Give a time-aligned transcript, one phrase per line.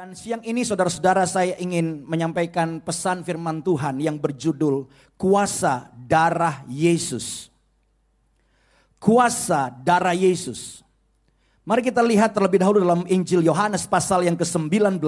[0.00, 4.88] Dan siang ini saudara-saudara saya ingin menyampaikan pesan firman Tuhan yang berjudul
[5.20, 7.52] Kuasa Darah Yesus.
[8.96, 10.80] Kuasa Darah Yesus.
[11.68, 15.04] Mari kita lihat terlebih dahulu dalam Injil Yohanes pasal yang ke-19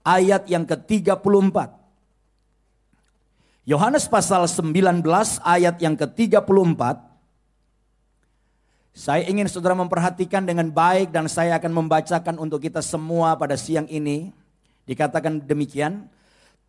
[0.00, 1.56] ayat yang ke-34.
[3.68, 5.04] Yohanes pasal 19
[5.44, 6.80] ayat yang ke-34
[8.90, 13.86] saya ingin saudara memperhatikan dengan baik dan saya akan membacakan untuk kita semua pada siang
[13.86, 14.34] ini.
[14.82, 16.10] Dikatakan demikian,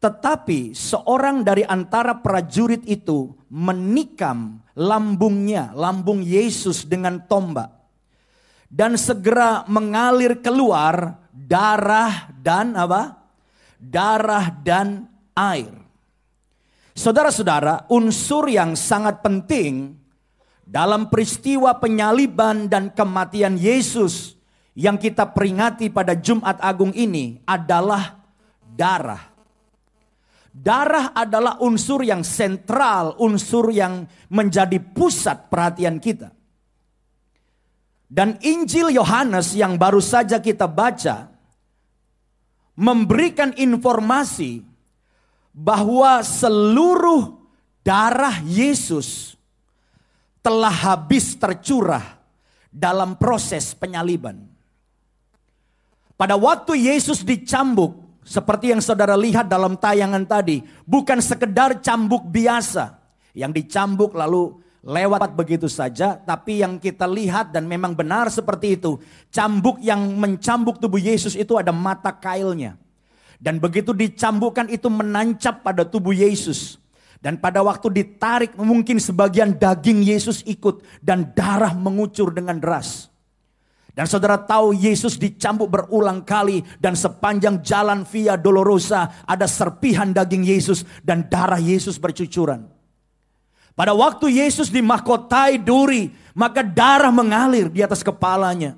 [0.01, 7.69] tetapi seorang dari antara prajurit itu menikam lambungnya, lambung Yesus dengan tombak.
[8.65, 13.29] Dan segera mengalir keluar darah dan apa?
[13.77, 15.05] Darah dan
[15.37, 15.69] air.
[16.97, 20.00] Saudara-saudara, unsur yang sangat penting
[20.71, 24.39] dalam peristiwa penyaliban dan kematian Yesus
[24.71, 28.15] yang kita peringati pada Jumat Agung ini adalah
[28.71, 29.19] darah.
[30.51, 36.31] Darah adalah unsur yang sentral, unsur yang menjadi pusat perhatian kita.
[38.07, 41.31] Dan Injil Yohanes yang baru saja kita baca
[42.75, 44.63] memberikan informasi
[45.51, 47.39] bahwa seluruh
[47.83, 49.39] darah Yesus
[50.41, 52.17] telah habis tercurah
[52.73, 54.41] dalam proses penyaliban.
[56.17, 62.97] Pada waktu Yesus dicambuk, seperti yang saudara lihat dalam tayangan tadi, bukan sekedar cambuk biasa
[63.33, 68.97] yang dicambuk lalu lewat begitu saja, tapi yang kita lihat dan memang benar seperti itu,
[69.29, 72.77] cambuk yang mencambuk tubuh Yesus itu ada mata kailnya.
[73.41, 76.80] Dan begitu dicambukkan itu menancap pada tubuh Yesus.
[77.21, 83.13] Dan pada waktu ditarik mungkin sebagian daging Yesus ikut dan darah mengucur dengan deras.
[83.93, 90.49] Dan saudara tahu Yesus dicambuk berulang kali dan sepanjang jalan Via Dolorosa ada serpihan daging
[90.49, 92.65] Yesus dan darah Yesus bercucuran.
[93.77, 98.73] Pada waktu Yesus dimahkotai duri, maka darah mengalir di atas kepalanya.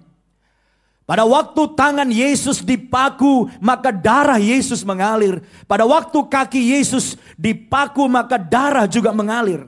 [1.03, 5.43] Pada waktu tangan Yesus dipaku, maka darah Yesus mengalir.
[5.67, 9.67] Pada waktu kaki Yesus dipaku, maka darah juga mengalir.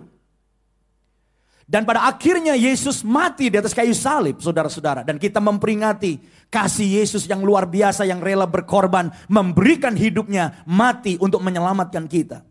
[1.66, 5.04] Dan pada akhirnya Yesus mati di atas kayu salib, saudara-saudara.
[5.04, 11.44] Dan kita memperingati kasih Yesus yang luar biasa yang rela berkorban, memberikan hidupnya mati untuk
[11.44, 12.48] menyelamatkan kita.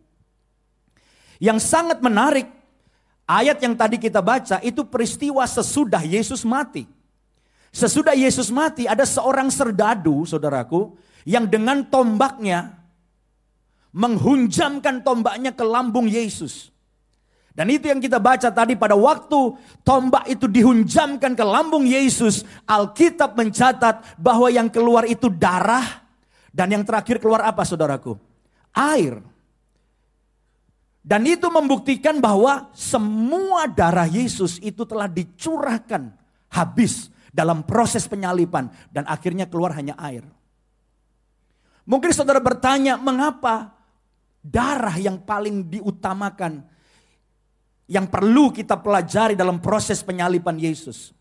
[1.41, 2.45] Yang sangat menarik,
[3.25, 6.94] ayat yang tadi kita baca itu peristiwa sesudah Yesus mati.
[7.75, 10.95] Sesudah Yesus mati ada seorang serdadu, saudaraku,
[11.27, 12.71] yang dengan tombaknya
[13.91, 16.71] menghunjamkan tombaknya ke lambung Yesus.
[17.51, 22.47] Dan itu yang kita baca tadi pada waktu tombak itu dihunjamkan ke lambung Yesus.
[22.63, 26.07] Alkitab mencatat bahwa yang keluar itu darah.
[26.55, 28.15] Dan yang terakhir keluar apa saudaraku?
[28.71, 29.19] Air.
[31.03, 36.11] Dan itu membuktikan bahwa semua darah Yesus itu telah dicurahkan
[36.47, 38.71] habis dalam proses penyalipan.
[38.87, 40.23] Dan akhirnya keluar hanya air.
[41.83, 43.75] Mungkin saudara bertanya mengapa
[44.39, 46.63] darah yang paling diutamakan
[47.85, 51.13] yang perlu kita pelajari dalam proses penyalipan Yesus.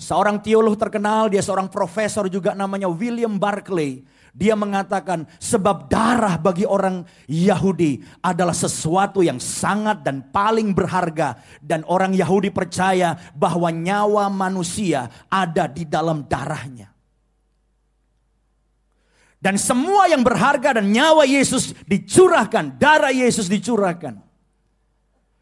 [0.00, 4.00] Seorang teolog terkenal, dia seorang profesor juga namanya William Barclay.
[4.32, 11.36] Dia mengatakan sebab darah bagi orang Yahudi adalah sesuatu yang sangat dan paling berharga.
[11.60, 16.88] Dan orang Yahudi percaya bahwa nyawa manusia ada di dalam darahnya.
[19.36, 24.29] Dan semua yang berharga dan nyawa Yesus dicurahkan, darah Yesus dicurahkan.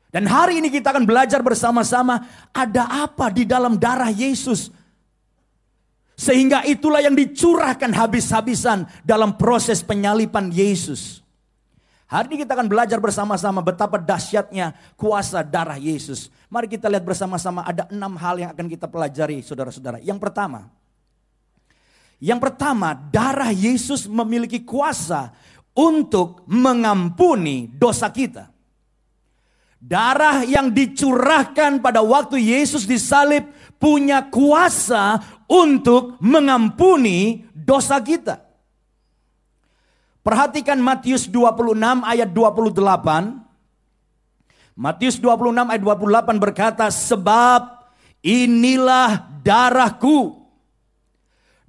[0.08, 2.24] Dan hari ini kita akan belajar bersama-sama
[2.56, 4.72] ada apa di dalam darah Yesus.
[6.18, 11.22] Sehingga itulah yang dicurahkan habis-habisan dalam proses penyalipan Yesus.
[12.08, 16.32] Hari ini kita akan belajar bersama-sama betapa dahsyatnya kuasa darah Yesus.
[16.48, 20.00] Mari kita lihat bersama-sama ada enam hal yang akan kita pelajari saudara-saudara.
[20.00, 20.72] Yang pertama,
[22.16, 25.36] yang pertama darah Yesus memiliki kuasa
[25.76, 28.57] untuk mengampuni dosa kita.
[29.78, 33.46] Darah yang dicurahkan pada waktu Yesus disalib
[33.78, 38.42] punya kuasa untuk mengampuni dosa kita.
[40.26, 43.38] Perhatikan Matius 26 ayat 28.
[44.74, 47.88] Matius 26 ayat 28 berkata, Sebab
[48.20, 50.42] inilah darahku.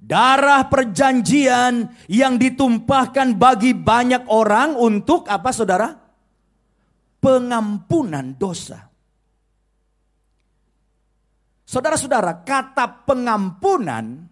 [0.00, 5.99] Darah perjanjian yang ditumpahkan bagi banyak orang untuk apa saudara?
[7.20, 8.90] Pengampunan dosa.
[11.70, 14.26] Saudara-saudara, kata pengampunan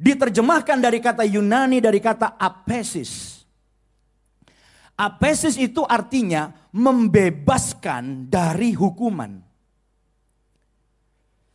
[0.00, 3.44] diterjemahkan dari kata Yunani dari kata apesis.
[4.96, 9.44] Apesis itu artinya membebaskan dari hukuman.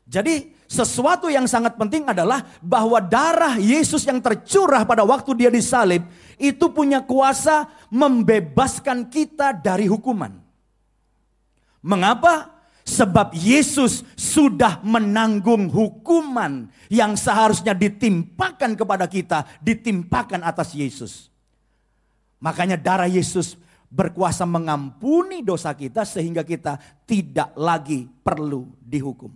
[0.06, 6.06] Jadi sesuatu yang sangat penting adalah bahwa darah Yesus yang tercurah pada waktu dia disalib
[6.38, 10.45] itu punya kuasa membebaskan kita dari hukuman.
[11.86, 12.58] Mengapa?
[12.86, 21.34] Sebab Yesus sudah menanggung hukuman yang seharusnya ditimpakan kepada kita, ditimpakan atas Yesus.
[22.38, 23.58] Makanya darah Yesus
[23.90, 26.78] berkuasa mengampuni dosa kita sehingga kita
[27.10, 29.34] tidak lagi perlu dihukum.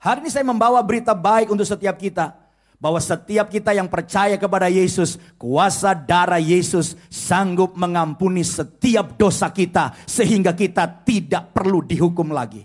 [0.00, 2.39] Hari ini saya membawa berita baik untuk setiap kita
[2.80, 9.92] bahwa setiap kita yang percaya kepada Yesus, kuasa darah Yesus sanggup mengampuni setiap dosa kita
[10.08, 12.64] sehingga kita tidak perlu dihukum lagi.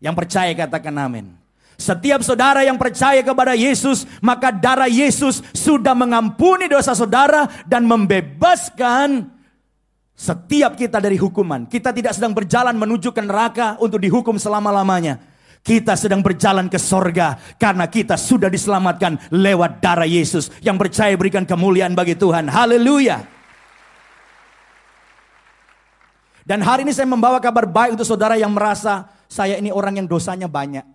[0.00, 1.36] Yang percaya katakan amin.
[1.76, 9.28] Setiap saudara yang percaya kepada Yesus, maka darah Yesus sudah mengampuni dosa saudara dan membebaskan
[10.16, 11.68] setiap kita dari hukuman.
[11.68, 15.35] Kita tidak sedang berjalan menuju ke neraka untuk dihukum selama-lamanya
[15.66, 20.54] kita sedang berjalan ke sorga karena kita sudah diselamatkan lewat darah Yesus.
[20.62, 22.46] Yang percaya berikan kemuliaan bagi Tuhan.
[22.46, 23.26] Haleluya.
[26.46, 30.06] Dan hari ini saya membawa kabar baik untuk saudara yang merasa saya ini orang yang
[30.06, 30.86] dosanya banyak.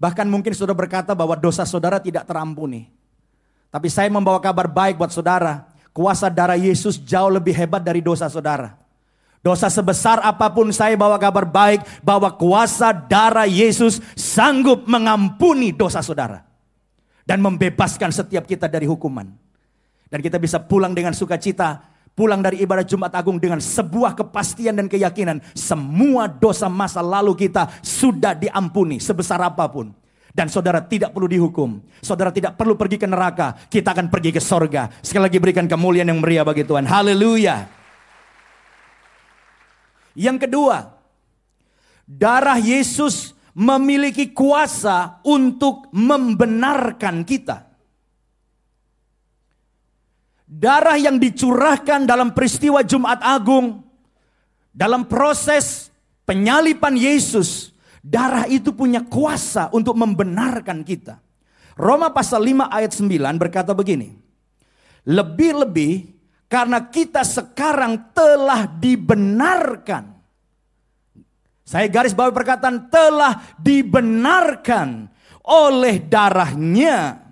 [0.00, 2.88] Bahkan mungkin saudara berkata bahwa dosa saudara tidak terampuni.
[3.68, 5.68] Tapi saya membawa kabar baik buat saudara.
[5.92, 8.87] Kuasa darah Yesus jauh lebih hebat dari dosa saudara.
[9.38, 16.02] Dosa sebesar apa pun saya bawa kabar baik bahwa kuasa darah Yesus sanggup mengampuni dosa
[16.02, 16.42] saudara.
[17.22, 19.28] Dan membebaskan setiap kita dari hukuman.
[20.08, 24.90] Dan kita bisa pulang dengan sukacita pulang dari ibadah Jumat Agung dengan sebuah kepastian dan
[24.90, 29.94] keyakinan semua dosa masa lalu kita sudah diampuni sebesar apa pun.
[30.34, 31.78] Dan saudara tidak perlu dihukum.
[32.02, 33.54] Saudara tidak perlu pergi ke neraka.
[33.70, 34.86] Kita akan pergi ke sorga.
[35.02, 36.86] Sekali lagi berikan kemuliaan yang meriah bagi Tuhan.
[36.86, 37.77] Haleluya.
[40.18, 40.98] Yang kedua,
[42.02, 47.70] darah Yesus memiliki kuasa untuk membenarkan kita.
[50.48, 53.86] Darah yang dicurahkan dalam peristiwa Jumat Agung,
[54.74, 55.94] dalam proses
[56.26, 57.70] penyalipan Yesus,
[58.02, 61.22] darah itu punya kuasa untuk membenarkan kita.
[61.78, 64.18] Roma pasal 5 ayat 9 berkata begini.
[65.06, 66.17] Lebih-lebih
[66.48, 70.16] karena kita sekarang telah dibenarkan.
[71.68, 75.12] Saya garis bawah perkataan telah dibenarkan
[75.44, 77.28] oleh darahnya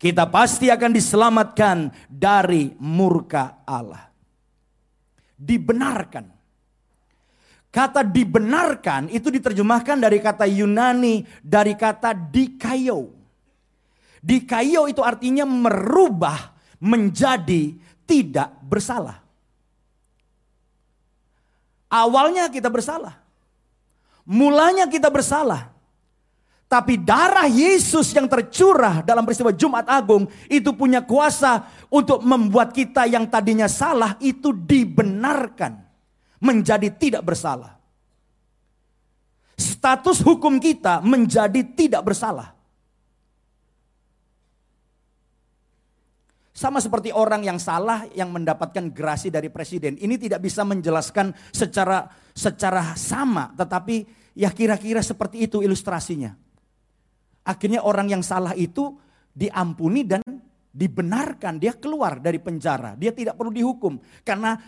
[0.00, 4.08] kita pasti akan diselamatkan dari murka Allah.
[5.36, 6.24] Dibenarkan.
[7.68, 13.12] Kata dibenarkan itu diterjemahkan dari kata Yunani dari kata dikayo.
[14.24, 17.76] Dikayo itu artinya merubah menjadi
[18.10, 19.22] tidak bersalah.
[21.86, 23.22] Awalnya kita bersalah.
[24.26, 25.70] Mulanya kita bersalah.
[26.70, 33.10] Tapi darah Yesus yang tercurah dalam peristiwa Jumat Agung itu punya kuasa untuk membuat kita
[33.10, 35.82] yang tadinya salah itu dibenarkan
[36.38, 37.74] menjadi tidak bersalah.
[39.58, 42.54] Status hukum kita menjadi tidak bersalah.
[46.60, 49.96] Sama seperti orang yang salah yang mendapatkan gerasi dari presiden.
[49.96, 52.04] Ini tidak bisa menjelaskan secara
[52.36, 54.04] secara sama, tetapi
[54.36, 56.36] ya kira-kira seperti itu ilustrasinya.
[57.48, 58.92] Akhirnya orang yang salah itu
[59.32, 60.20] diampuni dan
[60.68, 61.56] dibenarkan.
[61.56, 62.92] Dia keluar dari penjara.
[62.92, 63.96] Dia tidak perlu dihukum.
[64.20, 64.60] Karena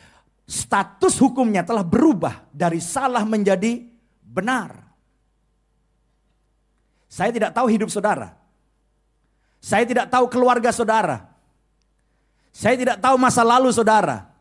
[0.49, 3.85] status hukumnya telah berubah dari salah menjadi
[4.25, 4.81] benar.
[7.05, 8.33] Saya tidak tahu hidup saudara.
[9.61, 11.32] Saya tidak tahu keluarga saudara.
[12.53, 14.33] Saya tidak tahu masa lalu saudara.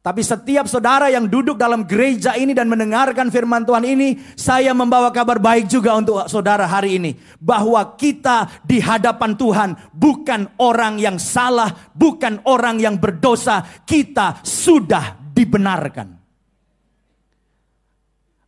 [0.00, 5.12] Tapi setiap saudara yang duduk dalam gereja ini dan mendengarkan firman Tuhan ini, saya membawa
[5.12, 7.12] kabar baik juga untuk saudara hari ini.
[7.36, 13.60] Bahwa kita di hadapan Tuhan bukan orang yang salah, bukan orang yang berdosa.
[13.84, 16.16] Kita sudah dibenarkan.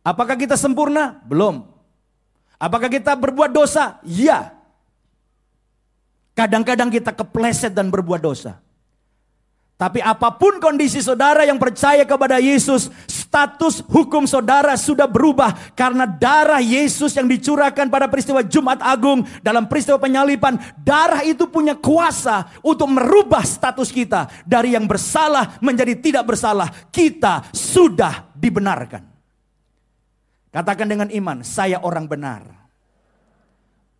[0.01, 1.21] Apakah kita sempurna?
[1.21, 1.69] Belum.
[2.57, 4.01] Apakah kita berbuat dosa?
[4.09, 4.57] Ya.
[6.33, 8.57] Kadang-kadang kita kepleset dan berbuat dosa.
[9.83, 16.07] Tapi apa pun kondisi saudara yang percaya kepada Yesus, status hukum saudara sudah berubah karena
[16.07, 20.55] darah Yesus yang dicurahkan pada peristiwa Jumat Agung dalam peristiwa penyalipan.
[20.79, 26.71] Darah itu punya kuasa untuk merubah status kita dari yang bersalah menjadi tidak bersalah.
[26.87, 29.03] Kita sudah dibenarkan.
[30.47, 32.62] Katakan dengan iman, saya orang benar.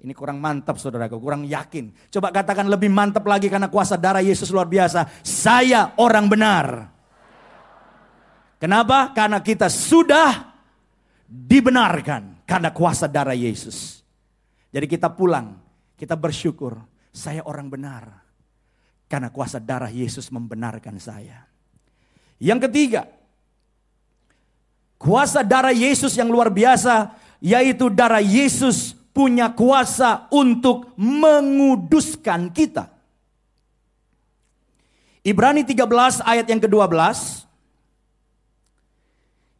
[0.03, 2.11] Ini kurang mantap saudaraku, kurang yakin.
[2.11, 5.07] Coba katakan lebih mantap lagi karena kuasa darah Yesus luar biasa.
[5.23, 6.91] Saya orang benar.
[8.59, 9.15] Kenapa?
[9.15, 10.51] Karena kita sudah
[11.23, 14.03] dibenarkan karena kuasa darah Yesus.
[14.75, 15.55] Jadi kita pulang,
[15.95, 16.83] kita bersyukur.
[17.15, 18.27] Saya orang benar.
[19.07, 21.47] Karena kuasa darah Yesus membenarkan saya.
[22.43, 23.07] Yang ketiga,
[24.99, 32.89] kuasa darah Yesus yang luar biasa, yaitu darah Yesus punya kuasa untuk menguduskan kita.
[35.23, 36.91] Ibrani 13 ayat yang ke-12.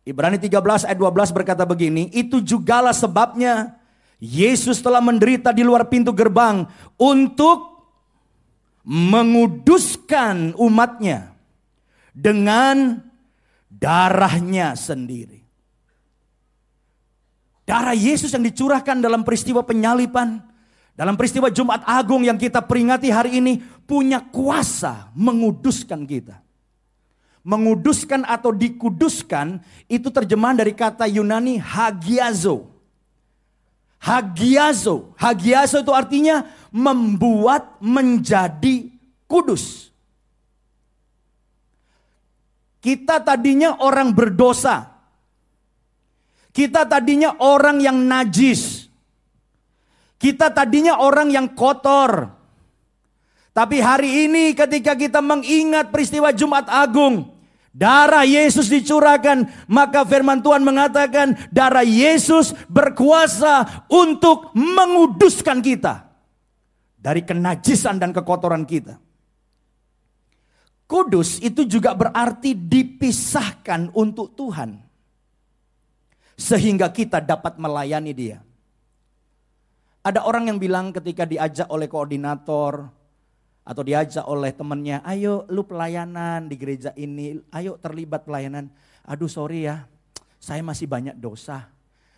[0.04, 3.80] Ibrani 13 ayat 12 berkata begini, itu jugalah sebabnya
[4.20, 6.68] Yesus telah menderita di luar pintu gerbang
[7.00, 7.88] untuk
[8.84, 11.32] menguduskan umatnya
[12.12, 13.00] dengan
[13.72, 15.43] darahnya sendiri.
[17.74, 20.38] Darah Yesus yang dicurahkan dalam peristiwa penyalipan,
[20.94, 23.58] dalam peristiwa Jumat Agung yang kita peringati hari ini
[23.90, 26.38] punya kuasa menguduskan kita.
[27.42, 29.58] Menguduskan atau dikuduskan
[29.90, 32.70] itu terjemahan dari kata Yunani hagiazo.
[33.98, 35.18] Hagiazo.
[35.18, 38.86] Hagiazo itu artinya membuat menjadi
[39.26, 39.90] kudus.
[42.86, 44.93] Kita tadinya orang berdosa,
[46.54, 48.86] kita tadinya orang yang najis.
[50.22, 52.30] Kita tadinya orang yang kotor.
[53.52, 57.34] Tapi hari ini ketika kita mengingat peristiwa Jumat Agung,
[57.74, 66.08] darah Yesus dicurahkan, maka firman Tuhan mengatakan darah Yesus berkuasa untuk menguduskan kita
[67.02, 69.02] dari kenajisan dan kekotoran kita.
[70.86, 74.83] Kudus itu juga berarti dipisahkan untuk Tuhan.
[76.34, 78.40] Sehingga kita dapat melayani dia.
[80.04, 82.92] Ada orang yang bilang ketika diajak oleh koordinator,
[83.64, 88.68] atau diajak oleh temannya, ayo lu pelayanan di gereja ini, ayo terlibat pelayanan.
[89.08, 89.88] Aduh sorry ya,
[90.36, 91.72] saya masih banyak dosa.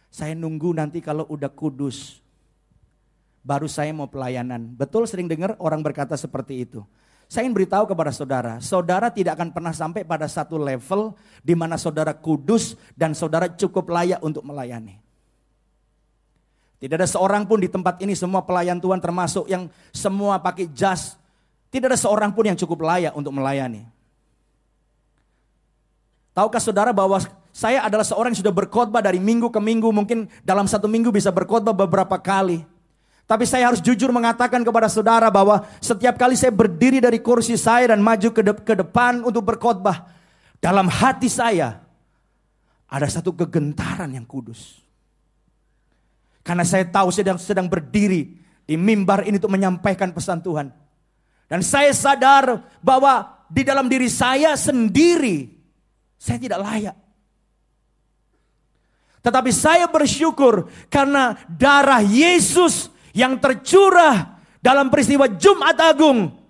[0.10, 2.18] Saya nunggu nanti kalau udah kudus,
[3.46, 4.74] baru saya mau pelayanan.
[4.74, 6.82] Betul sering dengar orang berkata seperti itu.
[7.26, 11.76] Saya ingin beritahu kepada saudara, saudara tidak akan pernah sampai pada satu level di mana
[11.76, 15.02] saudara kudus dan saudara cukup layak untuk melayani.
[16.78, 21.18] Tidak ada seorang pun di tempat ini semua pelayan Tuhan termasuk yang semua pakai jas
[21.76, 23.84] tidak ada seorang pun yang cukup layak untuk melayani.
[26.32, 27.20] Tahukah saudara bahwa
[27.52, 31.36] saya adalah seorang yang sudah berkhotbah dari minggu ke minggu, mungkin dalam satu minggu bisa
[31.36, 32.64] berkhotbah beberapa kali.
[33.26, 37.90] Tapi saya harus jujur mengatakan kepada saudara bahwa setiap kali saya berdiri dari kursi saya
[37.90, 40.06] dan maju ke, de ke depan untuk berkhotbah,
[40.62, 41.82] dalam hati saya
[42.86, 44.78] ada satu kegentaran yang kudus.
[46.46, 48.38] Karena saya tahu sedang sedang berdiri
[48.70, 50.70] di mimbar ini untuk menyampaikan pesan Tuhan.
[51.50, 55.50] Dan saya sadar bahwa di dalam diri saya sendiri,
[56.22, 56.98] saya tidak layak.
[59.26, 66.44] Tetapi saya bersyukur karena darah Yesus yang tercurah dalam peristiwa Jumat Agung.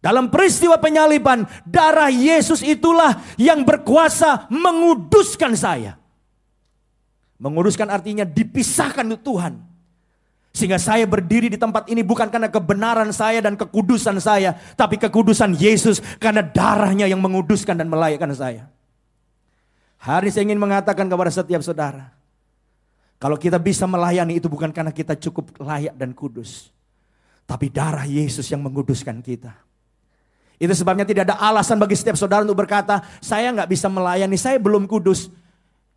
[0.00, 5.98] Dalam peristiwa penyaliban, darah Yesus itulah yang berkuasa menguduskan saya.
[7.36, 9.60] Menguduskan artinya dipisahkan untuk Tuhan.
[10.56, 14.56] Sehingga saya berdiri di tempat ini bukan karena kebenaran saya dan kekudusan saya.
[14.72, 18.72] Tapi kekudusan Yesus karena darahnya yang menguduskan dan melayakkan saya.
[20.00, 22.15] Hari saya ingin mengatakan kepada setiap saudara.
[23.16, 26.68] Kalau kita bisa melayani itu bukan karena kita cukup layak dan kudus.
[27.48, 29.56] Tapi darah Yesus yang menguduskan kita.
[30.56, 34.56] Itu sebabnya tidak ada alasan bagi setiap saudara untuk berkata, saya nggak bisa melayani, saya
[34.56, 35.28] belum kudus.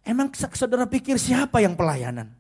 [0.03, 2.32] Emang saudara pikir siapa yang pelayanan?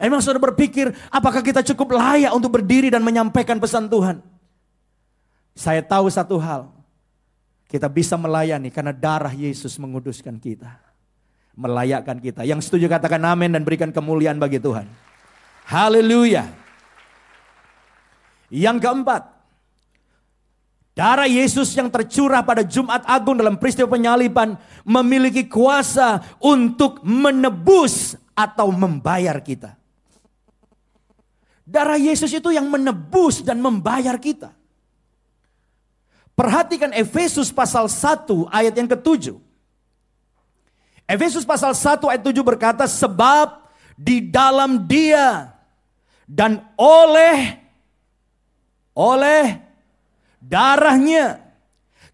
[0.00, 4.24] Emang saudara berpikir apakah kita cukup layak untuk berdiri dan menyampaikan pesan Tuhan?
[5.52, 6.72] Saya tahu satu hal.
[7.68, 10.89] Kita bisa melayani karena darah Yesus menguduskan kita.
[11.58, 12.46] Melayakkan kita.
[12.46, 14.86] Yang setuju katakan amin dan berikan kemuliaan bagi Tuhan.
[15.66, 16.46] Haleluya.
[18.50, 19.22] Yang keempat.
[20.94, 28.68] Darah Yesus yang tercurah pada Jumat Agung dalam peristiwa penyaliban memiliki kuasa untuk menebus atau
[28.68, 29.80] membayar kita.
[31.64, 34.50] Darah Yesus itu yang menebus dan membayar kita.
[36.34, 39.49] Perhatikan Efesus pasal 1 ayat yang ketujuh.
[41.10, 43.66] Efesus pasal 1 ayat 7 berkata, sebab
[43.98, 45.50] di dalam dia
[46.22, 47.58] dan oleh
[48.94, 49.58] oleh
[50.38, 51.42] darahnya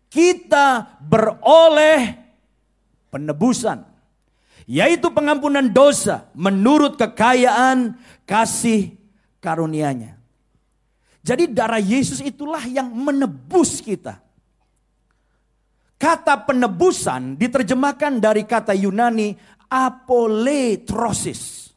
[0.08, 2.16] kita beroleh
[3.12, 3.84] penebusan
[4.64, 8.96] yaitu pengampunan dosa menurut kekayaan kasih
[9.44, 10.16] karunia-Nya.
[11.22, 14.25] Jadi darah Yesus itulah yang menebus kita.
[15.96, 19.32] Kata penebusan diterjemahkan dari kata Yunani
[19.72, 21.72] apoletrosis.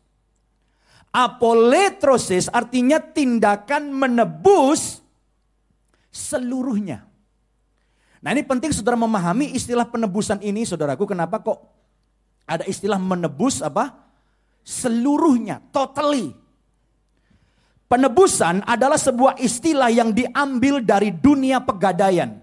[1.10, 5.00] Apoletrosis artinya tindakan menebus
[6.12, 7.08] seluruhnya.
[8.20, 11.08] Nah ini penting saudara memahami istilah penebusan ini saudaraku.
[11.08, 11.64] Kenapa kok
[12.44, 13.96] ada istilah menebus apa?
[14.68, 16.36] Seluruhnya, totally.
[17.90, 22.38] Penebusan adalah sebuah istilah yang diambil dari dunia pegadaian.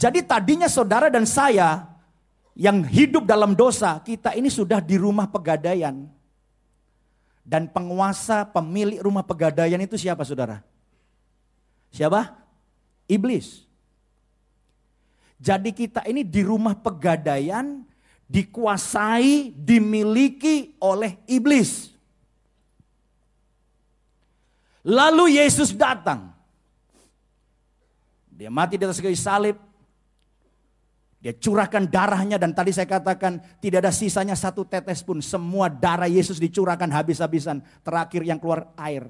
[0.00, 1.84] Jadi tadinya saudara dan saya
[2.56, 6.08] yang hidup dalam dosa, kita ini sudah di rumah pegadaian.
[7.44, 10.64] Dan penguasa pemilik rumah pegadaian itu siapa saudara?
[11.92, 12.32] Siapa?
[13.12, 13.68] Iblis.
[15.36, 17.84] Jadi kita ini di rumah pegadaian
[18.24, 21.92] dikuasai, dimiliki oleh iblis.
[24.80, 26.32] Lalu Yesus datang.
[28.32, 29.69] Dia mati di atas kayu salib.
[31.20, 35.20] Dia curahkan darahnya dan tadi saya katakan tidak ada sisanya satu tetes pun.
[35.20, 37.60] Semua darah Yesus dicurahkan habis-habisan.
[37.84, 39.04] Terakhir yang keluar air.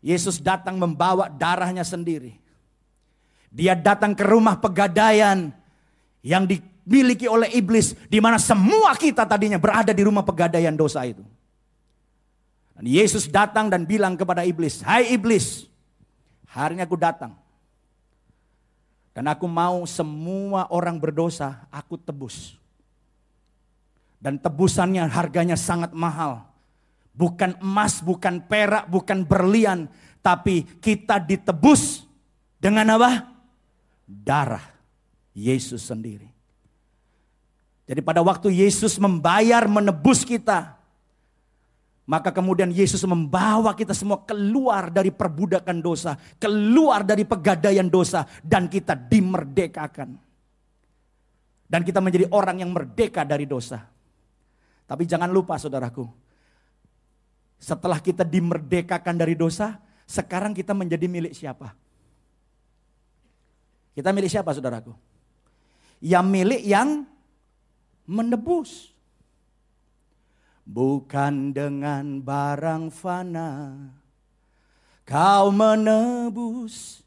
[0.00, 2.40] Yesus datang membawa darahnya sendiri.
[3.52, 5.52] Dia datang ke rumah pegadaian
[6.24, 7.92] yang dimiliki oleh iblis.
[8.08, 11.20] Di mana semua kita tadinya berada di rumah pegadaian dosa itu.
[12.72, 15.68] Dan Yesus datang dan bilang kepada iblis, "Hai iblis,
[16.48, 17.36] hari ini aku datang.
[19.16, 22.60] Dan aku mau semua orang berdosa aku tebus."
[24.20, 26.44] Dan tebusannya harganya sangat mahal.
[27.16, 29.88] Bukan emas, bukan perak, bukan berlian,
[30.20, 32.04] tapi kita ditebus
[32.60, 33.24] dengan apa?
[34.04, 34.64] Darah
[35.32, 36.28] Yesus sendiri.
[37.88, 40.75] Jadi pada waktu Yesus membayar menebus kita,
[42.06, 48.70] maka kemudian Yesus membawa kita semua keluar dari perbudakan dosa, keluar dari pegadaian dosa, dan
[48.70, 50.14] kita dimerdekakan.
[51.66, 53.82] Dan kita menjadi orang yang merdeka dari dosa.
[54.86, 56.06] Tapi jangan lupa saudaraku.
[57.58, 59.74] Setelah kita dimerdekakan dari dosa,
[60.06, 61.74] sekarang kita menjadi milik siapa?
[63.98, 64.94] Kita milik siapa saudaraku?
[65.98, 67.02] Yang milik yang
[68.06, 68.94] menebus.
[70.66, 73.78] Bukan dengan barang fana
[75.06, 77.06] kau menebus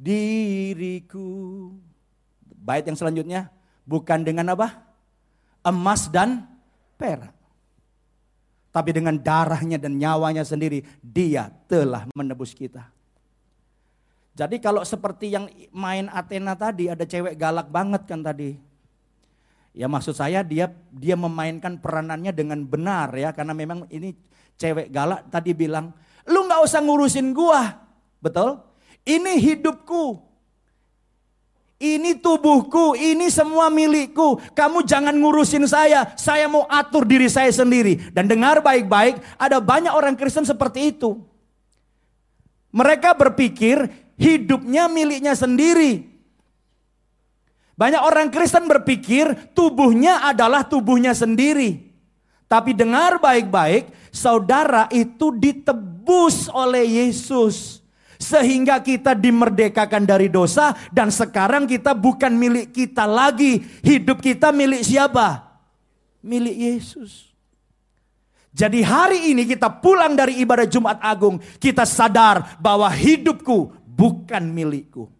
[0.00, 1.68] diriku.
[2.64, 3.52] Bait yang selanjutnya,
[3.84, 4.84] bukan dengan apa?
[5.64, 6.44] emas dan
[7.00, 7.32] perak.
[8.68, 12.90] Tapi dengan darahnya dan nyawanya sendiri, dia telah menebus kita.
[14.34, 18.58] Jadi kalau seperti yang main Athena tadi, ada cewek galak banget kan tadi.
[19.74, 24.14] Ya maksud saya dia dia memainkan peranannya dengan benar ya, karena memang ini
[24.54, 25.90] cewek galak tadi bilang,
[26.30, 27.82] lu nggak usah ngurusin gua,
[28.22, 28.62] betul?
[29.02, 30.22] Ini hidupku,
[31.82, 34.38] ini tubuhku, ini semua milikku.
[34.54, 36.14] Kamu jangan ngurusin saya.
[36.14, 37.98] Saya mau atur diri saya sendiri.
[38.14, 41.18] Dan dengar baik-baik, ada banyak orang Kristen seperti itu.
[42.70, 46.13] Mereka berpikir hidupnya miliknya sendiri.
[47.74, 51.90] Banyak orang Kristen berpikir tubuhnya adalah tubuhnya sendiri.
[52.46, 57.82] Tapi dengar baik-baik, saudara itu ditebus oleh Yesus.
[58.14, 63.58] Sehingga kita dimerdekakan dari dosa dan sekarang kita bukan milik kita lagi.
[63.82, 65.42] Hidup kita milik siapa?
[66.22, 67.34] Milik Yesus.
[68.54, 75.10] Jadi hari ini kita pulang dari ibadah Jumat Agung, kita sadar bahwa hidupku bukan milikku.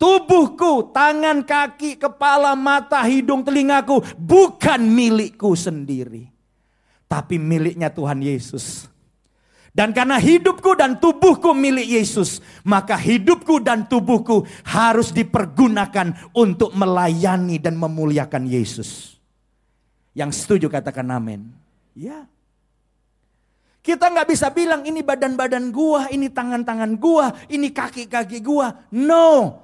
[0.00, 6.32] Tubuhku, tangan, kaki, kepala, mata, hidung, telingaku bukan milikku sendiri.
[7.04, 8.88] Tapi miliknya Tuhan Yesus.
[9.70, 17.60] Dan karena hidupku dan tubuhku milik Yesus, maka hidupku dan tubuhku harus dipergunakan untuk melayani
[17.60, 19.20] dan memuliakan Yesus.
[20.16, 21.52] Yang setuju katakan amin.
[21.92, 22.24] Ya.
[23.84, 28.74] Kita nggak bisa bilang ini badan-badan gua, ini tangan-tangan gua, ini kaki-kaki gua.
[28.90, 29.60] No.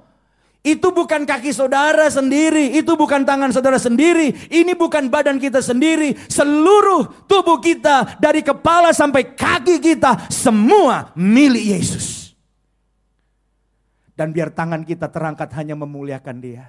[0.67, 6.11] Itu bukan kaki saudara sendiri, itu bukan tangan saudara sendiri, ini bukan badan kita sendiri.
[6.27, 12.35] Seluruh tubuh kita dari kepala sampai kaki kita semua milik Yesus.
[14.11, 16.67] Dan biar tangan kita terangkat hanya memuliakan dia.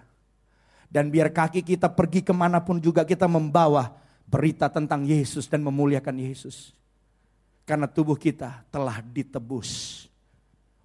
[0.87, 3.99] Dan biar kaki kita pergi ke mana pun juga kita membawa
[4.31, 6.71] berita tentang Yesus dan memuliakan Yesus.
[7.67, 10.07] Karena tubuh kita telah ditebus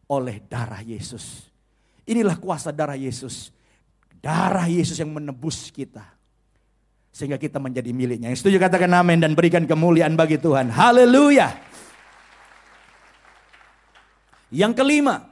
[0.09, 1.52] oleh darah Yesus.
[2.03, 3.51] Inilah kuasa darah Yesus.
[4.19, 6.03] Darah Yesus yang menebus kita.
[7.13, 8.31] Sehingga kita menjadi miliknya.
[8.31, 10.73] Yang setuju katakan amin dan berikan kemuliaan bagi Tuhan.
[10.73, 11.53] Haleluya.
[14.51, 15.31] Yang kelima.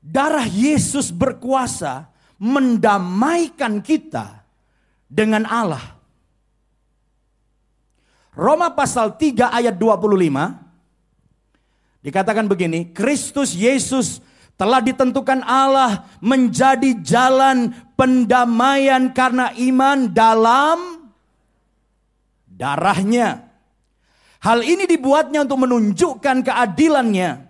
[0.00, 2.08] Darah Yesus berkuasa
[2.40, 4.48] mendamaikan kita
[5.04, 6.00] dengan Allah.
[8.32, 14.24] Roma pasal 3 ayat 25 dikatakan begini, Kristus Yesus
[14.60, 21.08] telah ditentukan Allah menjadi jalan pendamaian karena iman dalam
[22.44, 23.48] darahnya.
[24.44, 27.48] Hal ini dibuatnya untuk menunjukkan keadilannya.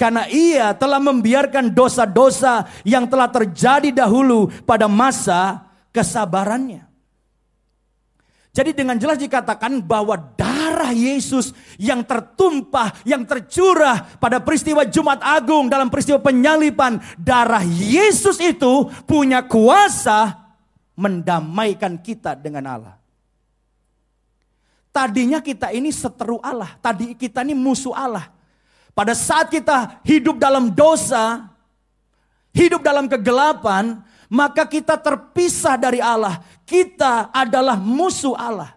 [0.00, 5.60] Karena ia telah membiarkan dosa-dosa yang telah terjadi dahulu pada masa
[5.92, 6.88] kesabarannya.
[8.56, 10.55] Jadi dengan jelas dikatakan bahwa darah
[10.92, 17.00] Yesus yang tertumpah, yang tercurah pada peristiwa Jumat Agung dalam peristiwa penyalipan.
[17.16, 20.36] Darah Yesus itu punya kuasa
[20.92, 22.96] mendamaikan kita dengan Allah.
[24.92, 28.28] Tadinya kita ini seteru Allah, tadi kita ini musuh Allah.
[28.96, 31.52] Pada saat kita hidup dalam dosa,
[32.56, 34.00] hidup dalam kegelapan,
[34.32, 36.40] maka kita terpisah dari Allah.
[36.64, 38.75] Kita adalah musuh Allah.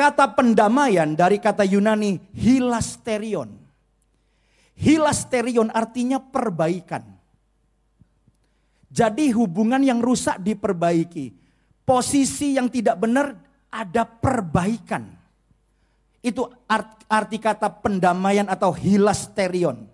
[0.00, 3.52] Kata pendamaian dari kata Yunani hilasterion.
[4.80, 7.04] Hilasterion artinya perbaikan.
[8.88, 11.36] Jadi hubungan yang rusak diperbaiki.
[11.84, 13.36] Posisi yang tidak benar
[13.68, 15.04] ada perbaikan.
[16.24, 16.48] Itu
[17.04, 19.84] arti kata pendamaian atau hilasterion.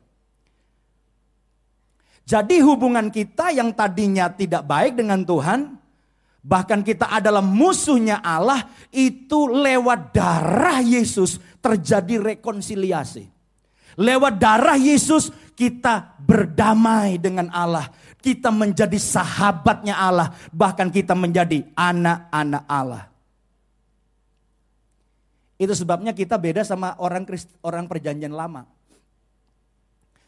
[2.22, 5.82] Jadi hubungan kita yang tadinya tidak baik dengan Tuhan,
[6.46, 13.26] bahkan kita adalah musuhnya Allah, itu lewat darah Yesus terjadi rekonsiliasi.
[13.98, 17.90] Lewat darah Yesus kita berdamai dengan Allah.
[18.22, 23.04] Kita menjadi sahabatnya Allah, bahkan kita menjadi anak-anak Allah.
[25.56, 27.26] Itu sebabnya kita beda sama orang
[27.64, 28.68] orang perjanjian lama.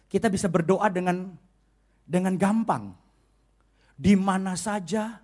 [0.08, 1.30] Kita bisa berdoa dengan
[2.08, 2.96] dengan gampang.
[3.98, 5.20] Di mana saja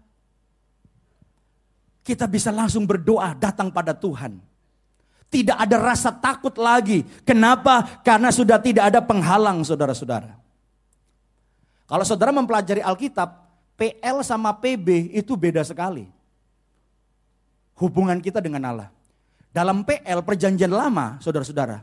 [2.04, 4.36] kita bisa langsung berdoa datang pada Tuhan.
[5.32, 7.02] Tidak ada rasa takut lagi.
[7.26, 8.04] Kenapa?
[8.06, 10.36] Karena sudah tidak ada penghalang saudara-saudara.
[11.90, 13.42] Kalau saudara mempelajari Alkitab,
[13.74, 16.06] PL sama PB itu beda sekali.
[17.74, 18.88] Hubungan kita dengan Allah.
[19.50, 21.82] Dalam PL perjanjian lama, saudara-saudara,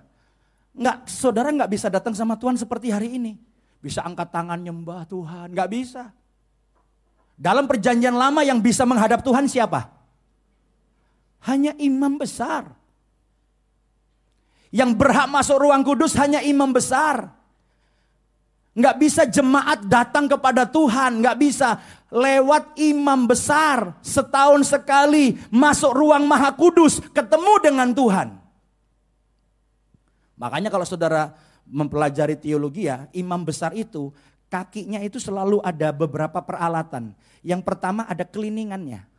[0.71, 3.35] nggak saudara nggak bisa datang sama Tuhan seperti hari ini
[3.81, 5.51] bisa angkat tangan nyembah Tuhan.
[5.51, 6.13] Gak bisa.
[7.35, 9.89] Dalam perjanjian lama yang bisa menghadap Tuhan siapa?
[11.45, 12.69] Hanya imam besar.
[14.71, 17.27] Yang berhak masuk ruang kudus hanya imam besar.
[18.71, 21.75] Nggak bisa jemaat datang kepada Tuhan, nggak bisa
[22.07, 28.39] lewat imam besar setahun sekali masuk ruang maha kudus ketemu dengan Tuhan.
[30.39, 31.35] Makanya kalau saudara
[31.67, 34.15] mempelajari teologi ya, imam besar itu
[34.47, 37.11] kakinya itu selalu ada beberapa peralatan.
[37.43, 39.10] Yang pertama ada keliningannya.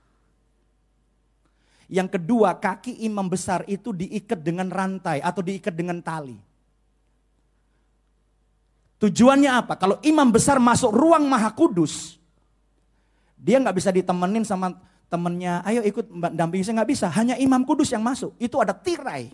[1.92, 6.40] Yang kedua, kaki imam besar itu diikat dengan rantai atau diikat dengan tali.
[8.96, 9.76] Tujuannya apa?
[9.76, 12.16] Kalau imam besar masuk ruang maha kudus,
[13.36, 14.72] dia nggak bisa ditemenin sama
[15.12, 17.12] temennya, ayo ikut dampingi saya nggak bisa.
[17.12, 18.32] Hanya imam kudus yang masuk.
[18.40, 19.28] Itu ada tirai.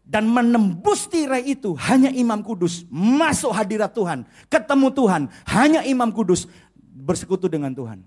[0.00, 2.88] Dan menembus tirai itu hanya imam kudus.
[2.88, 4.24] Masuk hadirat Tuhan.
[4.48, 5.22] Ketemu Tuhan.
[5.44, 6.48] Hanya imam kudus
[6.80, 8.00] bersekutu dengan Tuhan.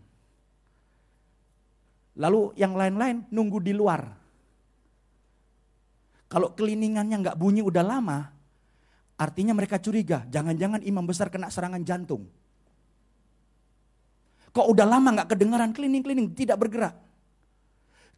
[2.22, 4.06] Lalu yang lain-lain nunggu di luar.
[6.30, 8.30] Kalau keliningannya nggak bunyi udah lama,
[9.18, 10.24] artinya mereka curiga.
[10.30, 12.30] Jangan-jangan imam besar kena serangan jantung.
[14.54, 16.96] Kok udah lama nggak kedengaran kelining-kelining tidak bergerak.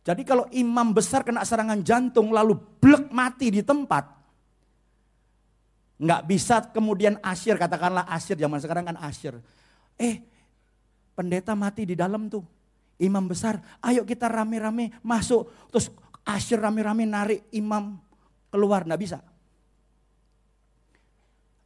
[0.03, 4.03] Jadi kalau imam besar kena serangan jantung lalu blek mati di tempat.
[6.03, 9.39] Nggak bisa kemudian asyir, katakanlah asyir, zaman sekarang kan asyir.
[9.95, 10.19] Eh,
[11.15, 12.43] pendeta mati di dalam tuh.
[13.01, 15.49] Imam besar, ayo kita rame-rame masuk.
[15.73, 15.89] Terus
[16.23, 17.97] asyir rame-rame narik imam
[18.53, 19.19] keluar, nggak bisa.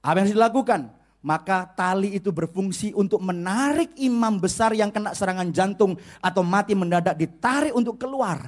[0.01, 0.81] Apa yang harus dilakukan?
[1.27, 7.19] maka tali itu berfungsi untuk menarik imam besar yang kena serangan jantung atau mati mendadak
[7.19, 8.47] ditarik untuk keluar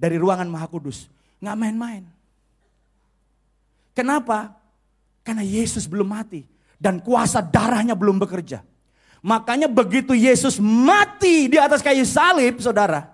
[0.00, 1.12] dari ruangan Maha Kudus.
[1.44, 2.02] Nggak main-main.
[3.92, 4.56] Kenapa?
[5.20, 6.46] Karena Yesus belum mati
[6.80, 8.64] dan kuasa darahnya belum bekerja.
[9.20, 13.12] Makanya begitu Yesus mati di atas kayu salib, saudara.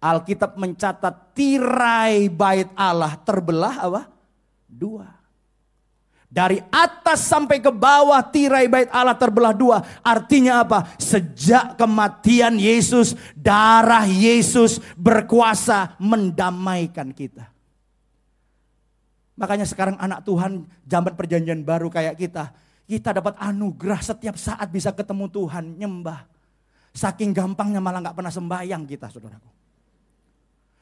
[0.00, 4.02] Alkitab mencatat tirai bait Allah terbelah apa?
[4.66, 5.06] Dua.
[6.30, 9.82] Dari atas sampai ke bawah tirai bait Allah terbelah dua.
[10.02, 10.86] Artinya apa?
[10.94, 17.50] Sejak kematian Yesus, darah Yesus berkuasa mendamaikan kita.
[19.34, 22.54] Makanya sekarang anak Tuhan zaman perjanjian baru kayak kita.
[22.90, 26.26] Kita dapat anugerah setiap saat bisa ketemu Tuhan, nyembah.
[26.90, 29.46] Saking gampangnya malah gak pernah sembahyang kita saudaraku.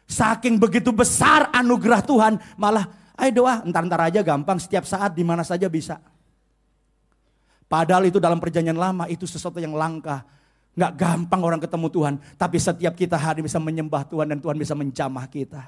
[0.08, 5.42] Saking begitu besar anugerah Tuhan malah Ayo doa, entar-entar aja gampang, setiap saat di mana
[5.42, 5.98] saja bisa.
[7.66, 10.22] Padahal itu dalam perjanjian lama itu sesuatu yang langka.
[10.78, 12.14] Nggak gampang orang ketemu Tuhan.
[12.38, 15.66] Tapi setiap kita hari bisa menyembah Tuhan dan Tuhan bisa menjamah kita.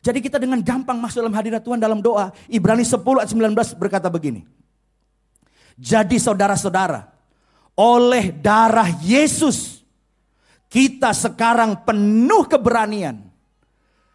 [0.00, 2.32] Jadi kita dengan gampang masuk dalam hadirat Tuhan dalam doa.
[2.48, 4.48] Ibrani 10 ayat 19 berkata begini.
[5.76, 7.08] Jadi saudara-saudara,
[7.76, 9.84] oleh darah Yesus,
[10.68, 13.20] kita sekarang penuh keberanian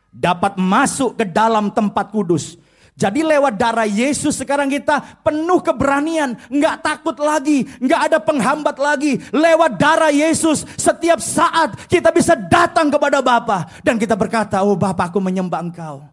[0.10, 2.58] dapat masuk ke dalam tempat kudus.
[2.96, 6.40] Jadi lewat darah Yesus sekarang kita penuh keberanian.
[6.48, 7.68] Nggak takut lagi.
[7.84, 9.20] Nggak ada penghambat lagi.
[9.36, 15.12] Lewat darah Yesus setiap saat kita bisa datang kepada Bapa Dan kita berkata, oh Bapa
[15.12, 16.08] aku menyembah engkau.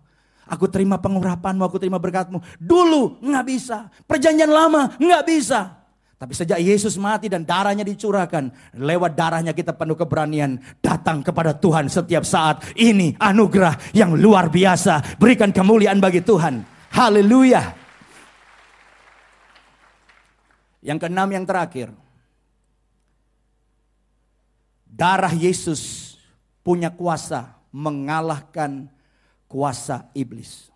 [0.51, 2.43] Aku terima pengurapanmu, aku terima berkatmu.
[2.59, 3.87] Dulu nggak bisa.
[4.03, 5.83] Perjanjian lama nggak bisa.
[6.19, 11.91] Tapi sejak Yesus mati dan darahnya dicurahkan, lewat darahnya kita penuh keberanian datang kepada Tuhan
[11.91, 12.63] setiap saat.
[12.79, 15.19] Ini anugerah yang luar biasa.
[15.19, 16.72] Berikan kemuliaan bagi Tuhan.
[16.93, 17.73] Haleluya.
[20.85, 21.89] Yang keenam yang terakhir.
[24.93, 26.15] darah Yesus
[26.61, 28.93] punya kuasa mengalahkan
[29.49, 30.69] kuasa iblis.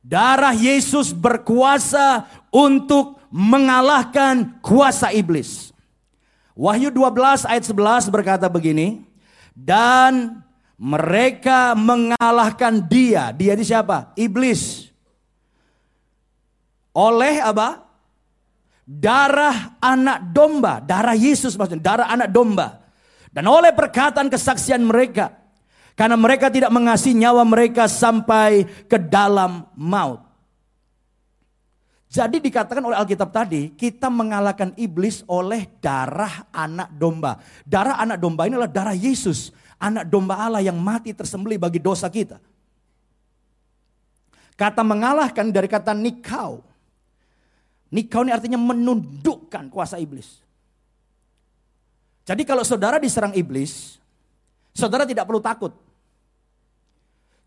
[0.00, 5.72] Darah Yesus berkuasa untuk mengalahkan kuasa iblis.
[6.56, 9.04] Wahyu 12 ayat 11 berkata begini,
[9.56, 10.44] dan
[10.74, 13.30] mereka mengalahkan dia.
[13.30, 14.10] Dia ini siapa?
[14.18, 14.90] Iblis.
[16.94, 17.82] Oleh apa?
[18.84, 22.84] Darah anak domba, darah Yesus maksudnya, darah anak domba.
[23.32, 25.32] Dan oleh perkataan kesaksian mereka,
[25.96, 30.22] karena mereka tidak mengasihi nyawa mereka sampai ke dalam maut.
[32.14, 37.42] Jadi dikatakan oleh Alkitab tadi, kita mengalahkan iblis oleh darah anak domba.
[37.66, 39.50] Darah anak domba ini adalah darah Yesus.
[39.84, 42.40] Anak domba Allah yang mati tersembelih bagi dosa kita.
[44.56, 46.64] Kata mengalahkan dari kata nikau.
[47.92, 50.40] Nikau ini artinya menundukkan kuasa iblis.
[52.24, 54.00] Jadi kalau saudara diserang iblis,
[54.72, 55.76] saudara tidak perlu takut.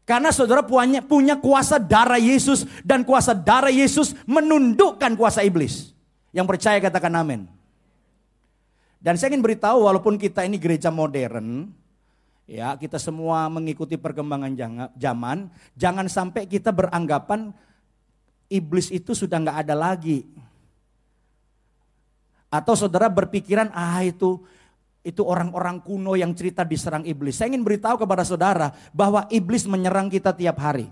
[0.07, 5.91] Karena saudara punya, punya kuasa darah Yesus dan kuasa darah Yesus menundukkan kuasa iblis.
[6.31, 7.49] Yang percaya katakan amin.
[9.01, 11.73] Dan saya ingin beritahu walaupun kita ini gereja modern,
[12.47, 14.55] ya kita semua mengikuti perkembangan
[14.95, 17.51] zaman, jangan sampai kita beranggapan
[18.47, 20.23] iblis itu sudah nggak ada lagi.
[22.47, 24.39] Atau saudara berpikiran ah itu
[25.03, 27.39] itu orang-orang kuno yang cerita diserang iblis.
[27.39, 30.87] Saya ingin beritahu kepada saudara bahwa iblis menyerang kita tiap hari.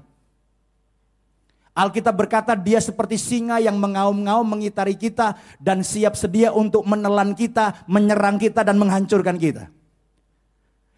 [1.76, 7.84] Alkitab berkata dia seperti singa yang mengaum-ngaum mengitari kita dan siap sedia untuk menelan kita,
[7.92, 9.68] menyerang kita dan menghancurkan kita.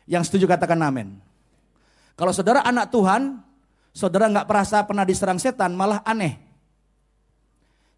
[0.08, 1.20] Yang setuju katakan amin.
[2.18, 3.44] Kalau saudara anak Tuhan,
[3.92, 6.40] saudara nggak perasa pernah diserang setan, malah aneh.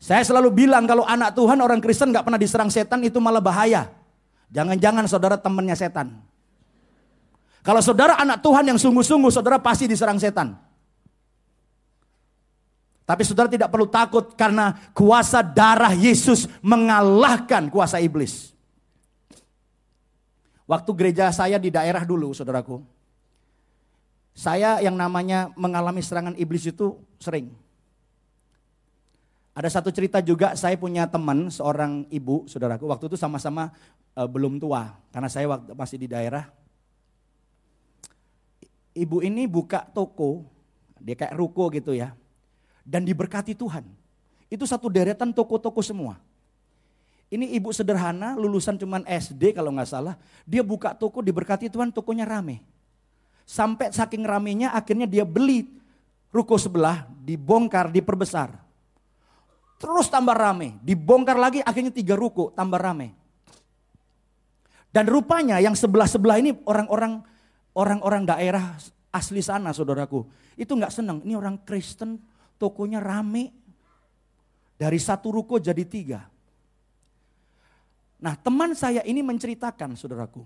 [0.02, 3.88] Saya selalu bilang kalau anak Tuhan orang Kristen nggak pernah diserang setan itu malah bahaya.
[4.50, 6.18] Jangan-jangan saudara temannya setan.
[7.62, 10.58] Kalau saudara anak Tuhan yang sungguh-sungguh, saudara pasti diserang setan.
[13.04, 18.54] Tapi saudara tidak perlu takut karena kuasa darah Yesus mengalahkan kuasa iblis.
[20.70, 22.86] Waktu gereja saya di daerah dulu, saudaraku.
[24.38, 27.50] Saya yang namanya mengalami serangan iblis itu sering.
[29.58, 33.74] Ada satu cerita juga saya punya teman seorang ibu saudaraku waktu itu sama-sama
[34.16, 36.48] e, belum tua karena saya waktu masih di daerah.
[38.94, 40.46] Ibu ini buka toko,
[41.02, 42.14] dia kayak ruko gitu ya.
[42.86, 43.84] Dan diberkati Tuhan.
[44.48, 46.29] Itu satu deretan toko-toko semua.
[47.30, 50.18] Ini ibu sederhana, lulusan cuman SD kalau nggak salah.
[50.50, 52.66] Dia buka toko, diberkati Tuhan, tokonya rame.
[53.46, 55.70] Sampai saking ramenya akhirnya dia beli
[56.34, 58.70] ruko sebelah, dibongkar, diperbesar
[59.80, 60.76] Terus tambah rame.
[60.84, 63.16] Dibongkar lagi akhirnya tiga ruko tambah rame.
[64.92, 67.24] Dan rupanya yang sebelah-sebelah ini orang-orang
[67.72, 68.76] orang-orang daerah
[69.16, 70.28] asli sana saudaraku.
[70.60, 71.24] Itu nggak senang.
[71.24, 72.20] Ini orang Kristen
[72.60, 73.56] tokonya rame.
[74.76, 76.28] Dari satu ruko jadi tiga.
[78.20, 80.44] Nah teman saya ini menceritakan saudaraku.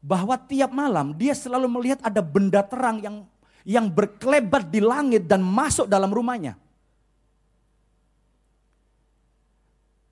[0.00, 3.16] Bahwa tiap malam dia selalu melihat ada benda terang yang
[3.66, 6.56] yang berkelebat di langit dan masuk dalam rumahnya.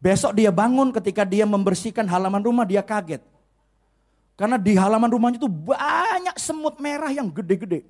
[0.04, 3.24] Besok dia bangun ketika dia membersihkan halaman rumah dia kaget.
[4.36, 7.86] Karena di halaman rumahnya itu banyak semut merah yang gede-gede.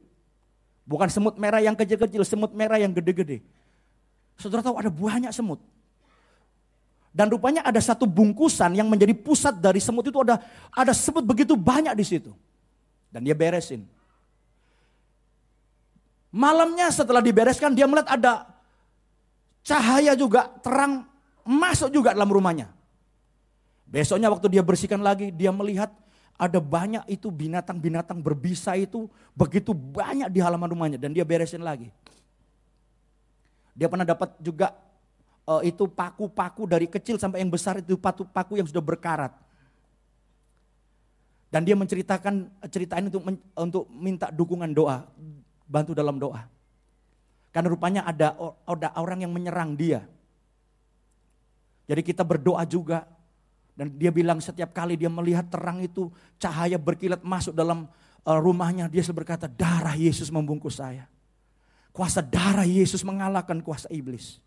[0.84, 3.40] Bukan semut merah yang kecil-kecil, semut merah yang gede-gede.
[4.36, 5.58] Saudara tahu ada banyak semut.
[7.14, 10.42] Dan rupanya ada satu bungkusan yang menjadi pusat dari semut itu ada
[10.74, 12.34] ada semut begitu banyak di situ.
[13.14, 13.86] Dan dia beresin.
[16.34, 18.50] Malamnya setelah dibereskan dia melihat ada
[19.62, 21.06] cahaya juga terang
[21.46, 22.74] masuk juga dalam rumahnya.
[23.86, 25.94] Besoknya waktu dia bersihkan lagi, dia melihat
[26.34, 29.06] ada banyak itu binatang-binatang berbisa itu
[29.38, 31.94] begitu banyak di halaman rumahnya dan dia beresin lagi.
[33.70, 34.74] Dia pernah dapat juga
[35.48, 39.32] uh, itu paku-paku dari kecil sampai yang besar itu paku-paku yang sudah berkarat.
[41.52, 43.22] Dan dia menceritakan ceritain untuk
[43.54, 45.06] untuk minta dukungan doa,
[45.70, 46.50] bantu dalam doa.
[47.54, 48.34] Karena rupanya ada
[48.66, 50.02] ada orang yang menyerang dia.
[51.86, 53.06] Jadi kita berdoa juga.
[53.74, 56.06] Dan dia bilang setiap kali dia melihat terang itu,
[56.38, 57.90] cahaya berkilat masuk dalam
[58.22, 61.10] uh, rumahnya, dia berkata, darah Yesus membungkus saya.
[61.90, 64.38] Kuasa darah Yesus mengalahkan kuasa iblis.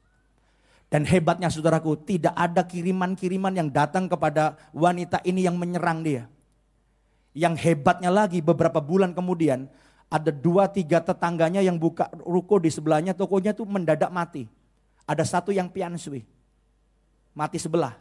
[0.88, 6.32] Dan hebatnya saudaraku, tidak ada kiriman-kiriman yang datang kepada wanita ini yang menyerang dia.
[7.36, 9.68] Yang hebatnya lagi beberapa bulan kemudian,
[10.08, 14.48] ada dua tiga tetangganya yang buka ruko di sebelahnya, tokonya tuh mendadak mati.
[15.04, 16.24] Ada satu yang piansui
[17.38, 17.94] mati sebelah.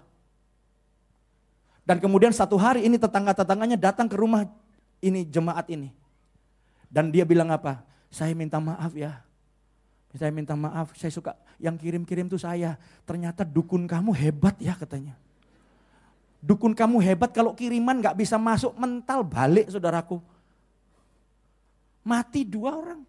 [1.84, 4.48] Dan kemudian satu hari ini tetangga-tetangganya datang ke rumah
[5.04, 5.92] ini jemaat ini.
[6.88, 7.84] Dan dia bilang apa?
[8.08, 9.20] Saya minta maaf ya.
[10.16, 12.76] Saya minta maaf, saya suka yang kirim-kirim tuh saya.
[13.08, 15.16] Ternyata dukun kamu hebat ya katanya.
[16.40, 20.22] Dukun kamu hebat kalau kiriman gak bisa masuk mental balik saudaraku.
[22.06, 23.02] Mati dua orang.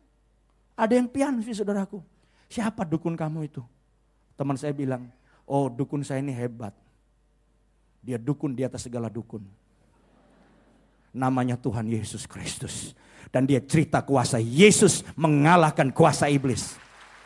[0.74, 2.02] Ada yang pian sih saudaraku.
[2.50, 3.62] Siapa dukun kamu itu?
[4.34, 5.06] Teman saya bilang,
[5.46, 6.74] oh dukun saya ini hebat.
[8.02, 9.44] Dia dukun di atas segala dukun.
[11.12, 12.96] Namanya Tuhan Yesus Kristus.
[13.28, 16.80] Dan dia cerita kuasa Yesus mengalahkan kuasa iblis.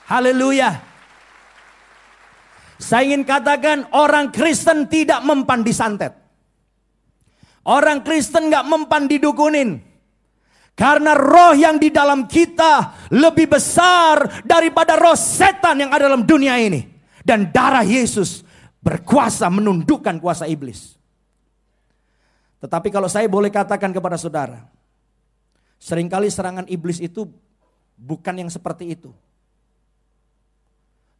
[0.09, 0.90] Haleluya.
[2.81, 6.17] Saya ingin katakan orang Kristen tidak mempan disantet.
[7.61, 9.77] Orang Kristen nggak mempan didukunin.
[10.73, 16.57] Karena roh yang di dalam kita lebih besar daripada roh setan yang ada dalam dunia
[16.57, 16.81] ini.
[17.21, 18.41] Dan darah Yesus
[18.81, 20.97] berkuasa menundukkan kuasa iblis.
[22.65, 24.65] Tetapi kalau saya boleh katakan kepada saudara.
[25.77, 27.29] Seringkali serangan iblis itu
[27.93, 29.13] bukan yang seperti itu.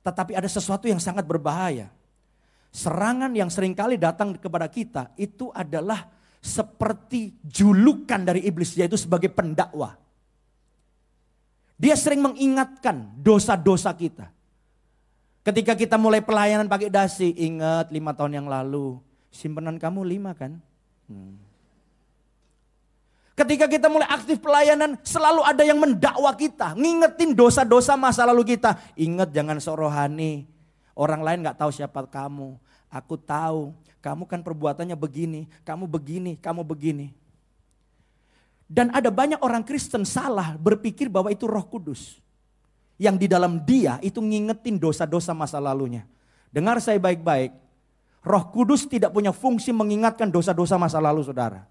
[0.01, 1.89] Tetapi ada sesuatu yang sangat berbahaya.
[2.71, 6.07] Serangan yang sering kali datang kepada kita itu adalah
[6.41, 9.99] seperti julukan dari iblis yaitu sebagai pendakwa.
[11.77, 14.29] Dia sering mengingatkan dosa-dosa kita.
[15.41, 19.01] Ketika kita mulai pelayanan pakai dasi, ingat lima tahun yang lalu,
[19.33, 20.61] simpanan kamu lima kan?
[21.09, 21.50] Hmm.
[23.41, 28.77] Ketika kita mulai aktif pelayanan, selalu ada yang mendakwa kita, ngingetin dosa-dosa masa lalu kita.
[28.93, 30.45] Ingat jangan sok rohani.
[30.93, 32.61] Orang lain nggak tahu siapa kamu.
[32.93, 37.17] Aku tahu, kamu kan perbuatannya begini, kamu begini, kamu begini.
[38.69, 42.21] Dan ada banyak orang Kristen salah berpikir bahwa itu Roh Kudus.
[43.01, 46.05] Yang di dalam dia itu ngingetin dosa-dosa masa lalunya.
[46.53, 47.57] Dengar saya baik-baik.
[48.21, 51.70] Roh Kudus tidak punya fungsi mengingatkan dosa-dosa masa lalu saudara.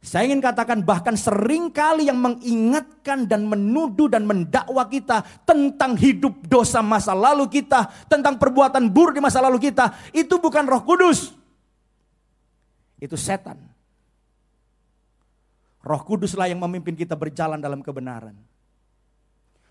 [0.00, 6.40] Saya ingin katakan bahkan sering kali yang mengingatkan dan menuduh dan mendakwa kita tentang hidup
[6.48, 11.36] dosa masa lalu kita, tentang perbuatan buruk di masa lalu kita, itu bukan Roh Kudus.
[12.96, 13.60] Itu setan.
[15.84, 18.36] Roh Kuduslah yang memimpin kita berjalan dalam kebenaran.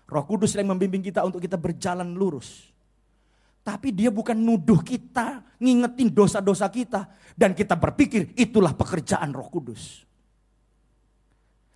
[0.06, 2.70] Roh Kudus yang membimbing kita untuk kita berjalan lurus.
[3.60, 7.06] Tapi dia bukan nuduh kita, ngingetin dosa-dosa kita.
[7.34, 10.09] Dan kita berpikir itulah pekerjaan roh kudus.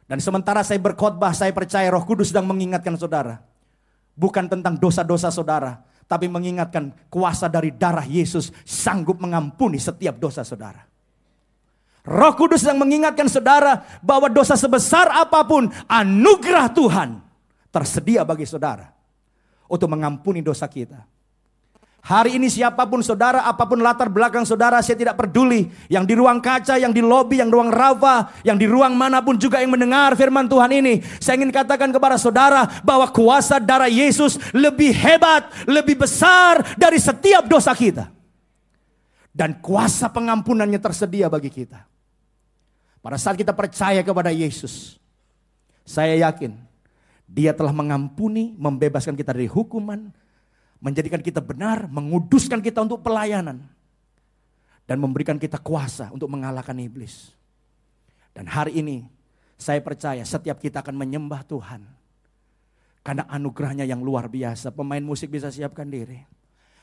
[0.05, 3.40] Dan sementara saya berkhotbah, saya percaya Roh Kudus sedang mengingatkan saudara.
[4.14, 10.84] Bukan tentang dosa-dosa saudara, tapi mengingatkan kuasa dari darah Yesus sanggup mengampuni setiap dosa saudara.
[12.05, 17.24] Roh Kudus sedang mengingatkan saudara bahwa dosa sebesar apa pun anugerah Tuhan
[17.72, 18.92] tersedia bagi saudara
[19.64, 21.13] untuk mengampuni dosa kita.
[22.05, 25.72] Hari ini siapa pun saudara, apa pun latar belakang saudara, saya tidak peduli.
[25.88, 29.24] Yang di ruang kaca, yang di lobi, yang di ruang rafa, yang di ruang mana
[29.24, 31.00] pun juga yang mendengar firman Tuhan ini.
[31.16, 37.48] Saya ingin katakan kepada saudara bahwa kuasa darah Yesus lebih hebat, lebih besar dari setiap
[37.48, 38.12] dosa kita.
[39.32, 41.88] Dan kuasa pengampunannya tersedia bagi kita.
[43.00, 45.00] Pada saat kita percaya kepada Yesus,
[45.88, 46.52] saya yakin
[47.24, 50.12] dia telah mengampuni, membebaskan kita dari hukuman,
[50.85, 53.64] menjadikan kita benar, menguduskan kita untuk pelayanan,
[54.85, 57.32] dan memberikan kita kuasa untuk mengalahkan iblis.
[58.37, 59.09] Dan hari ini
[59.57, 61.80] saya percaya setiap kita akan menyembah Tuhan.
[63.01, 64.72] Karena anugerahnya yang luar biasa.
[64.72, 66.20] Pemain musik bisa siapkan diri.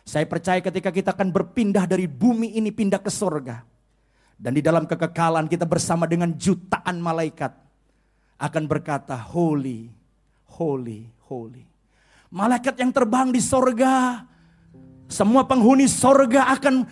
[0.01, 3.61] Saya percaya ketika kita akan berpindah dari bumi ini pindah ke sorga.
[4.37, 7.53] Dan di dalam kekekalan kita bersama dengan jutaan malaikat.
[8.41, 9.93] Akan berkata holy,
[10.45, 11.70] holy, holy.
[12.31, 14.23] Malaikat yang terbang di sorga.
[15.11, 16.87] Semua penghuni sorga akan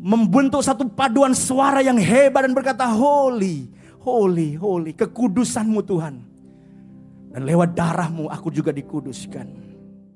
[0.00, 3.68] membentuk satu paduan suara yang hebat dan berkata holy,
[4.00, 4.96] holy, holy.
[4.96, 6.24] Kekudusanmu Tuhan.
[7.36, 9.63] Dan lewat darahmu aku juga dikuduskan.